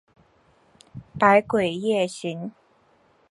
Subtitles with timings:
[1.15, 2.51] 百鬼夜行。